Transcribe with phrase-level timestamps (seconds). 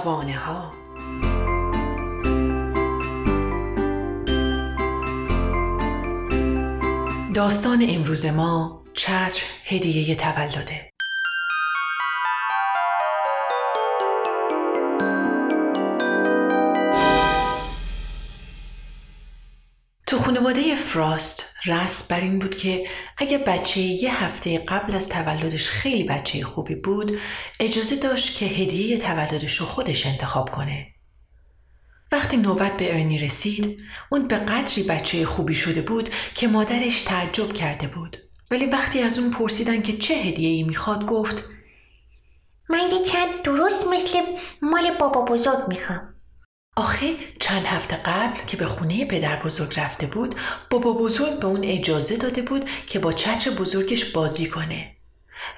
[0.00, 0.72] شبانه ها
[7.34, 10.89] داستان امروز ما چتر هدیه تولده.
[20.10, 22.86] تو خانواده فراست رسم بر این بود که
[23.18, 27.18] اگه بچه یه هفته قبل از تولدش خیلی بچه خوبی بود
[27.60, 30.86] اجازه داشت که هدیه تولدش رو خودش انتخاب کنه.
[32.12, 37.52] وقتی نوبت به ارنی رسید اون به قدری بچه خوبی شده بود که مادرش تعجب
[37.52, 38.16] کرده بود
[38.50, 41.44] ولی وقتی از اون پرسیدن که چه هدیه ای می‌خواد گفت
[42.70, 44.18] من یه چند درست مثل
[44.62, 46.09] مال بابا بزرگ می‌خوام
[46.76, 50.34] آخه چند هفته قبل که به خونه پدر بزرگ رفته بود
[50.70, 54.96] بابا بزرگ به اون اجازه داده بود که با چتر بزرگش بازی کنه.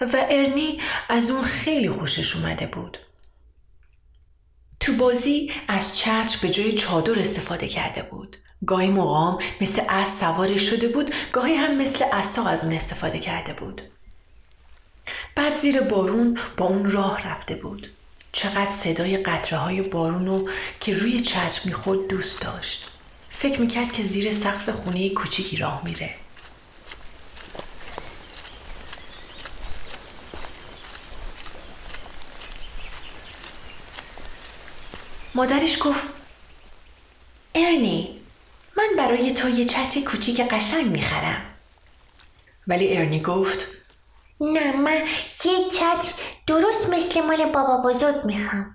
[0.01, 2.99] و ارنی از اون خیلی خوشش اومده بود.
[4.81, 8.37] تو بازی از چتر به جای چادر استفاده کرده بود.
[8.67, 13.53] گاهی مقام مثل اس سوارش شده بود گاهی هم مثل اسا از اون استفاده کرده
[13.53, 13.83] بود.
[15.35, 17.91] بعد زیر بارون با اون راه رفته بود.
[18.33, 20.49] چقدر صدای قطره های بارونو
[20.81, 22.93] که روی چتر می‌خورد دوست داشت.
[23.31, 26.15] فکر می‌کرد که زیر سقف خونه کوچیکی راه میره.
[35.35, 36.03] مادرش گفت
[37.55, 38.21] ارنی
[38.77, 41.43] من برای تو یه چتر کوچیک قشنگ می‌خرم.
[42.67, 43.67] ولی ارنی گفت
[44.43, 45.01] نه من
[45.45, 46.13] یه چتر
[46.47, 48.75] درست مثل مال بابا بزرگ می‌خوام.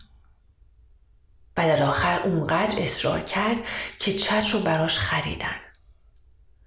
[1.57, 3.57] و در آخر اونقدر اصرار کرد
[3.99, 5.55] که چتر رو براش خریدن.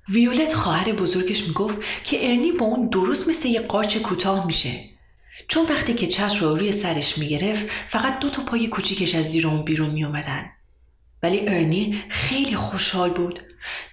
[0.08, 4.84] ویولت خواهر بزرگش می‌گفت که ارنی با اون درست مثل یه قارچ کوتاه میشه.
[5.48, 9.46] چون وقتی که چتر رو روی سرش می‌گرفت فقط دو تا پای کوچیکش از زیر
[9.46, 10.50] اون بیرون میومدن
[11.22, 13.40] ولی ارنی خیلی خوشحال بود.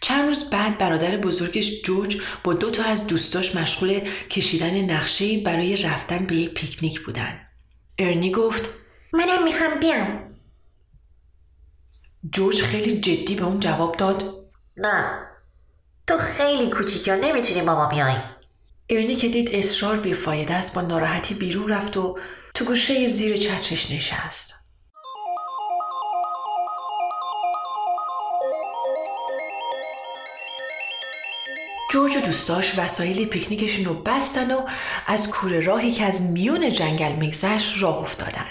[0.01, 5.77] چند روز بعد برادر بزرگش جوج با دو تا از دوستاش مشغول کشیدن نقشه برای
[5.77, 7.39] رفتن به یک پیکنیک بودن.
[7.99, 8.65] ارنی گفت
[9.13, 10.35] منم می‌خوام بیام.
[12.33, 14.45] جوج خیلی جدی به اون جواب داد.
[14.77, 15.27] نه
[16.07, 18.15] تو خیلی کوچیکی نمی‌تونی با ما بیای.
[18.89, 22.19] ارنی که دید اصرار بیفایده است با ناراحتی بیرون رفت و
[22.53, 24.56] تو گوشه زیر چترش نشست.
[31.97, 34.61] جورج و دوستاش وسایل پیکنیکشون رو بستن و
[35.07, 38.45] از کوره راهی که از میون جنگل میگذشت راه افتادن.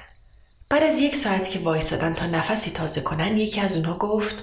[0.71, 4.35] بعد از یک ساعت که وایستادن تا نفسی تازه کنن یکی از اونها گفت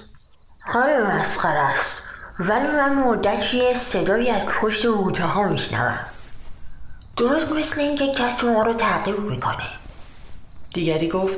[0.60, 1.90] حال مسخره است
[2.38, 6.00] ولی من مدت یه صدایی از پشت روته ها میشنوم.
[7.16, 9.68] درست مثل اینکه کسی ما رو تعقیب می‌کنه.
[10.74, 11.34] دیگری گفت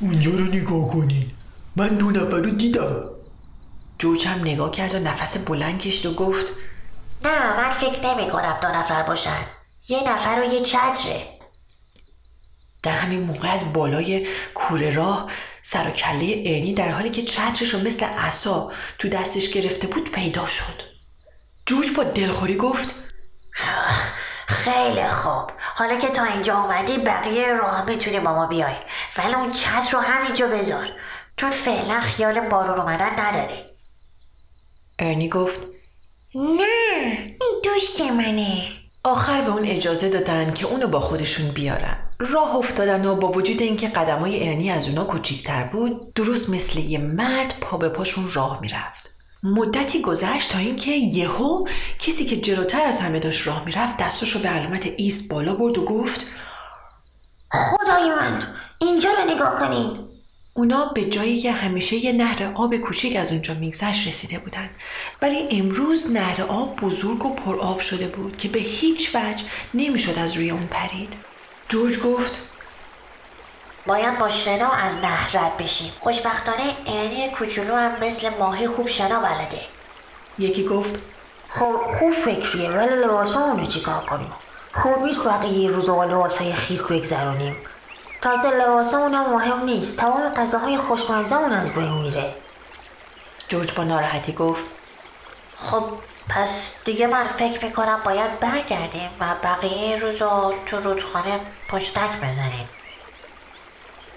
[0.00, 1.30] اونجا رو نگاه کنین.
[1.76, 3.04] من دو نفر رو دیدم.
[3.98, 6.46] جورج هم نگاه کرد و نفس بلند کشید و گفت
[7.24, 9.46] نه من فکر نمی کنم دو نفر باشن.
[9.88, 11.26] یه نفر و یه چتره.
[12.82, 15.30] در همین موقع از بالای کوره راه
[15.62, 20.12] سر و کله ارنی در حالی که چترش رو مثل عصا تو دستش گرفته بود
[20.12, 20.82] پیدا شد.
[21.66, 22.94] جورج با دلخوری گفت
[24.46, 25.50] خیلی خوب.
[25.74, 28.76] حالا که تا اینجا اومدی بقیه راه می‌تونی با ما بیای.
[29.16, 30.88] ولی اون چتر رو همینجا بذار.
[31.36, 33.67] چون فعلا خیال بارون اومدن نداری.
[34.98, 35.60] ارنی گفت
[36.34, 36.64] نه
[37.40, 38.62] این دوست منه.
[39.04, 41.96] آخر به اون اجازه دادن که اونو با خودشون بیارن.
[42.18, 46.98] راه افتادن و با وجود اینکه قدمای ارنی از اونا کوچیکتر بود درست مثل یه
[46.98, 49.08] مرد پا به پاشون راه می‌رفت.
[49.42, 54.40] مدتی گذشت تا اینکه یهو کسی که جلوتر از همه داشت راه می‌رفت دستش رو
[54.40, 56.26] به علامت ایست بالا برد و گفت
[57.50, 58.42] خدای من
[58.80, 60.07] اینجا رو نگاه کنین.
[60.58, 64.70] اونا به جایی که همیشه یه نهر آب کوچیک از اونجا میگذشت رسیده بودن.
[65.22, 69.44] ولی امروز نهر آب بزرگ و پر آب شده بود که به هیچ وجه
[69.74, 71.14] نمی‌شد از روی اون پرید.
[71.68, 72.40] جورج گفت
[73.86, 75.92] باید با شنا از نهر رد بشیم.
[76.00, 79.60] خوشبختانه ارنی کوچولو هم مثل ماهی خوب شنا بلده.
[80.38, 81.00] یکی گفت
[81.48, 84.32] خب خوب فکریه ولی لباسامون رو چیکار کنیم؟
[84.72, 86.80] خوب نیست بقیه روز با لباسهای خیس
[88.22, 89.96] تازه لباسمون هم مهم نیست.
[89.96, 92.34] تمام غذاهای خوشمزهمون از بین میره.
[93.48, 94.64] جورج با ناراحتی گفت
[95.56, 95.84] خب
[96.28, 102.68] پس دیگه من فکر می‌کنم باید برگردیم و بقیه روزا تو رودخانه پشتک بزنیم.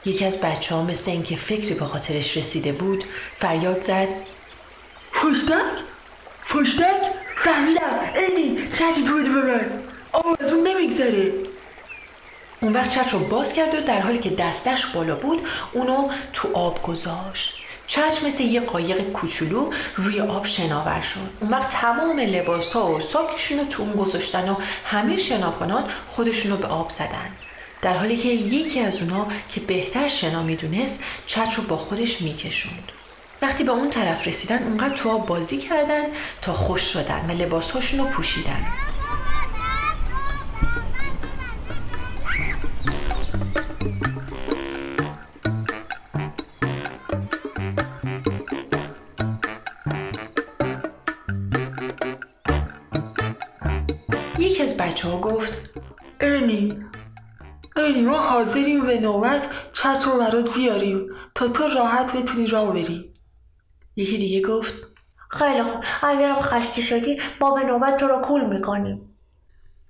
[0.05, 3.03] یکی از بچه ها مثل اینکه فکری به خاطرش رسیده بود
[3.37, 4.07] فریاد زد.
[5.13, 5.55] پشتک؟
[6.49, 7.01] پشتک؟
[7.37, 7.99] فهمیدم.
[8.15, 11.33] اینی چتی توی به من آب از اون نمیگذره
[12.61, 16.49] اون وقت چتر رو باز کرد و در حالی که دستش بالا بود اونو تو
[16.53, 17.55] آب گذاشت.
[17.87, 21.29] چتر مثل یه قایق کوچولو روی آب شناور شد.
[21.39, 24.55] اون وقت تمام لباس ها و ساکشون رو تو اون گذاشتن و
[24.85, 27.31] همه شناکنان خودشون رو به آب زدن.
[27.81, 32.91] در حالی که یکی از اونا که بهتر شنا می‌دونست چتر رو با خودش میکشوند.
[33.41, 36.03] وقتی به اون طرف رسیدن اونقدر تو آب بازی کردن
[36.41, 38.65] تا خوش شدن و لباسهاشون رو پوشیدن.
[55.01, 55.53] بچه ها گفت
[56.19, 56.77] ارنی
[57.75, 63.13] ارنی ما حاضریم به نوبت چتر رو برات بیاریم تا تو راحت بتونی راه بری.
[63.95, 64.73] یکی دیگه گفت
[65.29, 69.15] خیلی خوب اگرم خسته شدی ما به نوبت تو رو کول می‌کنیم.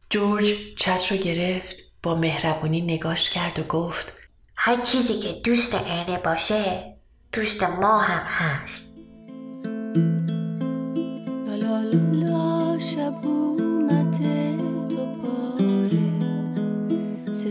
[0.10, 4.14] جورج چتر رو گرفت با مهربونی نگاش کرد و گفت
[4.56, 6.96] هر چیزی که دوست ارنه باشه
[7.34, 8.94] دوست ما هم هست.
[11.48, 14.51] لا لا لا لا شب اومده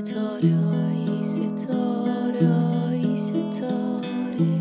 [0.01, 2.49] ستاره آی ستاره
[2.89, 4.53] آی ستاره.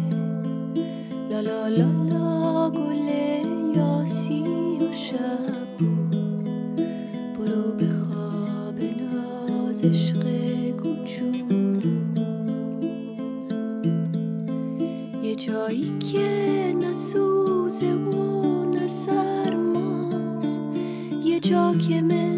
[1.29, 3.09] لا لا لا لا گل
[3.75, 4.43] یاسی
[4.81, 5.77] و شب
[7.37, 10.23] برو به خواب ناز عشق
[10.71, 11.95] کوچولو.
[15.23, 16.27] یه جایی که
[16.81, 20.61] نه سوزه و نه سرماست
[21.23, 22.28] یه جا که مثل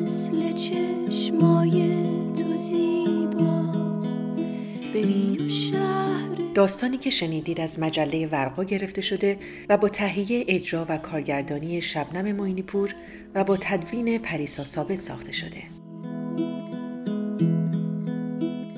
[5.01, 9.37] بری و شهر داستانی که شنیدید از مجله ورقا گرفته شده
[9.69, 12.95] و با تهیه اجرا و کارگردانی شبنم معینی پور
[13.35, 15.63] و با تدوین پریسا ثابت ساخته شده.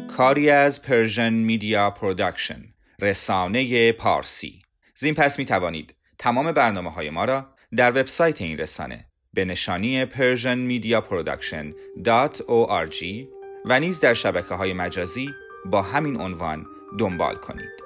[0.08, 2.64] کاری از Persian Media Production
[3.02, 4.62] رسانه پارسی.
[4.96, 10.06] زین پس می توانید تمام برنامه های ما را در وبسایت این رسانه به نشانی
[10.06, 13.06] persianmediaproduction.org
[13.66, 15.30] و نیز در شبکه های مجازی
[15.66, 16.66] با همین عنوان
[16.98, 17.83] دنبال کنید.